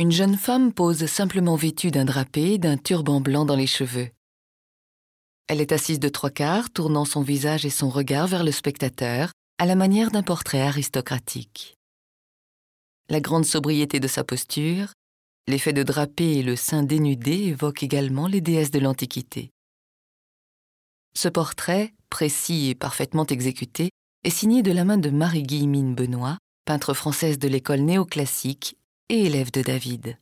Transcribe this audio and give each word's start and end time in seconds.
Une 0.00 0.12
jeune 0.12 0.36
femme 0.36 0.72
pose 0.72 1.06
simplement 1.06 1.56
vêtue 1.56 1.90
d'un 1.90 2.04
drapé 2.04 2.52
et 2.52 2.58
d'un 2.58 2.76
turban 2.76 3.20
blanc 3.20 3.44
dans 3.44 3.56
les 3.56 3.66
cheveux. 3.66 4.10
Elle 5.48 5.60
est 5.60 5.72
assise 5.72 5.98
de 5.98 6.08
trois 6.08 6.30
quarts, 6.30 6.70
tournant 6.70 7.04
son 7.04 7.20
visage 7.20 7.66
et 7.66 7.70
son 7.70 7.88
regard 7.88 8.28
vers 8.28 8.44
le 8.44 8.52
spectateur, 8.52 9.32
à 9.58 9.66
la 9.66 9.74
manière 9.74 10.12
d'un 10.12 10.22
portrait 10.22 10.60
aristocratique. 10.60 11.74
La 13.08 13.18
grande 13.18 13.44
sobriété 13.44 13.98
de 13.98 14.06
sa 14.06 14.22
posture, 14.22 14.92
l'effet 15.48 15.72
de 15.72 15.82
drapé 15.82 16.34
et 16.34 16.42
le 16.44 16.54
sein 16.54 16.84
dénudé 16.84 17.32
évoquent 17.32 17.82
également 17.82 18.28
les 18.28 18.40
déesses 18.40 18.70
de 18.70 18.78
l'Antiquité. 18.78 19.50
Ce 21.12 21.28
portrait, 21.28 21.92
précis 22.08 22.68
et 22.68 22.76
parfaitement 22.76 23.26
exécuté, 23.26 23.90
est 24.22 24.30
signé 24.30 24.62
de 24.62 24.70
la 24.70 24.84
main 24.84 24.98
de 24.98 25.10
Marie-Guillemine 25.10 25.96
Benoît, 25.96 26.38
peintre 26.66 26.94
française 26.94 27.40
de 27.40 27.48
l'école 27.48 27.80
néoclassique 27.80 28.77
et 29.08 29.26
élève 29.26 29.50
de 29.50 29.62
David. 29.62 30.18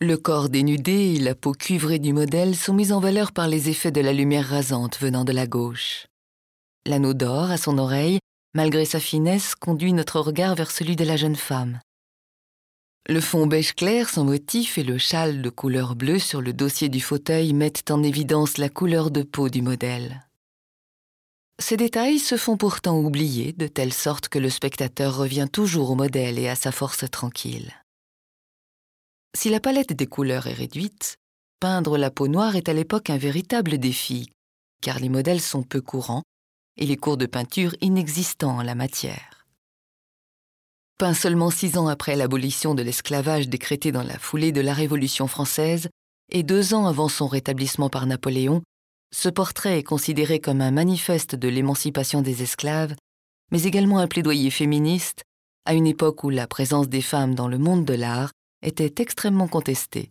Le 0.00 0.16
corps 0.16 0.48
dénudé 0.48 1.14
et 1.14 1.18
la 1.18 1.34
peau 1.34 1.52
cuivrée 1.52 1.98
du 1.98 2.12
modèle 2.12 2.56
sont 2.56 2.74
mis 2.74 2.92
en 2.92 3.00
valeur 3.00 3.32
par 3.32 3.48
les 3.48 3.68
effets 3.68 3.90
de 3.90 4.00
la 4.00 4.12
lumière 4.12 4.48
rasante 4.48 4.98
venant 5.00 5.24
de 5.24 5.32
la 5.32 5.46
gauche. 5.46 6.06
L'anneau 6.86 7.14
d'or 7.14 7.50
à 7.50 7.56
son 7.56 7.78
oreille, 7.78 8.18
malgré 8.54 8.84
sa 8.84 9.00
finesse, 9.00 9.54
conduit 9.54 9.92
notre 9.92 10.20
regard 10.20 10.54
vers 10.54 10.70
celui 10.70 10.96
de 10.96 11.04
la 11.04 11.16
jeune 11.16 11.36
femme. 11.36 11.80
Le 13.08 13.20
fond 13.20 13.46
beige 13.46 13.74
clair 13.74 14.08
sans 14.08 14.24
motif 14.24 14.78
et 14.78 14.84
le 14.84 14.98
châle 14.98 15.42
de 15.42 15.50
couleur 15.50 15.94
bleue 15.94 16.18
sur 16.18 16.40
le 16.40 16.52
dossier 16.52 16.88
du 16.88 17.00
fauteuil 17.00 17.52
mettent 17.52 17.90
en 17.90 18.02
évidence 18.02 18.58
la 18.58 18.68
couleur 18.68 19.10
de 19.10 19.22
peau 19.22 19.48
du 19.48 19.62
modèle. 19.62 20.26
Ces 21.66 21.78
détails 21.78 22.18
se 22.18 22.36
font 22.36 22.58
pourtant 22.58 22.98
oublier 22.98 23.54
de 23.54 23.66
telle 23.66 23.94
sorte 23.94 24.28
que 24.28 24.38
le 24.38 24.50
spectateur 24.50 25.16
revient 25.16 25.46
toujours 25.50 25.92
au 25.92 25.94
modèle 25.94 26.38
et 26.38 26.46
à 26.46 26.56
sa 26.56 26.72
force 26.72 27.10
tranquille. 27.10 27.72
Si 29.34 29.48
la 29.48 29.60
palette 29.60 29.94
des 29.94 30.06
couleurs 30.06 30.46
est 30.46 30.52
réduite, 30.52 31.16
peindre 31.60 31.96
la 31.96 32.10
peau 32.10 32.28
noire 32.28 32.54
est 32.54 32.68
à 32.68 32.74
l'époque 32.74 33.08
un 33.08 33.16
véritable 33.16 33.78
défi, 33.78 34.28
car 34.82 34.98
les 34.98 35.08
modèles 35.08 35.40
sont 35.40 35.62
peu 35.62 35.80
courants 35.80 36.22
et 36.76 36.84
les 36.84 36.98
cours 36.98 37.16
de 37.16 37.24
peinture 37.24 37.74
inexistants 37.80 38.58
en 38.58 38.62
la 38.62 38.74
matière. 38.74 39.46
Peint 40.98 41.14
seulement 41.14 41.50
six 41.50 41.78
ans 41.78 41.88
après 41.88 42.14
l'abolition 42.14 42.74
de 42.74 42.82
l'esclavage 42.82 43.48
décrété 43.48 43.90
dans 43.90 44.02
la 44.02 44.18
foulée 44.18 44.52
de 44.52 44.60
la 44.60 44.74
Révolution 44.74 45.28
française 45.28 45.88
et 46.30 46.42
deux 46.42 46.74
ans 46.74 46.86
avant 46.86 47.08
son 47.08 47.26
rétablissement 47.26 47.88
par 47.88 48.04
Napoléon, 48.04 48.60
ce 49.14 49.28
portrait 49.28 49.78
est 49.78 49.84
considéré 49.84 50.40
comme 50.40 50.60
un 50.60 50.72
manifeste 50.72 51.36
de 51.36 51.46
l'émancipation 51.46 52.20
des 52.20 52.42
esclaves, 52.42 52.96
mais 53.52 53.62
également 53.62 54.00
un 54.00 54.08
plaidoyer 54.08 54.50
féministe, 54.50 55.22
à 55.64 55.74
une 55.74 55.86
époque 55.86 56.24
où 56.24 56.30
la 56.30 56.48
présence 56.48 56.88
des 56.88 57.00
femmes 57.00 57.36
dans 57.36 57.46
le 57.46 57.58
monde 57.58 57.84
de 57.84 57.94
l'art 57.94 58.32
était 58.62 59.00
extrêmement 59.00 59.46
contestée. 59.46 60.10